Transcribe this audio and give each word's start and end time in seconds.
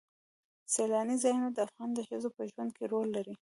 سیلاني 0.73 1.15
ځایونه 1.23 1.49
د 1.51 1.57
افغان 1.67 1.89
ښځو 2.09 2.29
په 2.37 2.41
ژوند 2.51 2.69
کې 2.77 2.83
رول 2.91 3.07
لري. 3.15 3.33